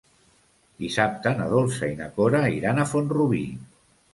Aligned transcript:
Dissabte 0.85 1.33
na 1.41 1.45
Dolça 1.53 1.91
i 1.91 1.99
na 2.01 2.09
Cora 2.17 2.41
iran 2.57 2.81
a 2.81 2.87
Font-rubí. 2.95 3.45